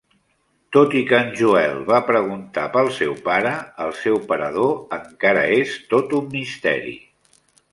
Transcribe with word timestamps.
Tot 0.75 0.93
i 1.01 1.01
que 1.09 1.17
en 1.25 1.27
Joel 1.41 1.75
va 1.89 1.99
preguntar 2.07 2.63
pel 2.77 2.89
seu 3.01 3.13
pare, 3.27 3.51
el 3.85 3.93
seu 3.99 4.19
parador 4.33 4.75
encara 4.99 5.45
és 5.59 5.77
tot 5.93 6.17
un 6.23 6.33
misteri. 6.37 6.97